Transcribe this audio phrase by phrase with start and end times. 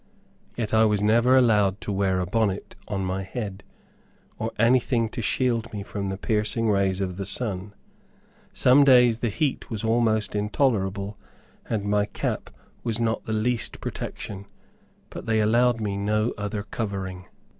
[0.57, 3.63] Yet I was never allowed to wear a bonnet on my head,
[4.39, 7.75] or anything to shield me from the piercing rays of the sun.
[8.51, 11.19] Some days the heat was almost intolerable,
[11.69, 12.49] and my cap
[12.83, 14.47] was not the least protection,
[15.11, 17.27] but they allowed me no other covering.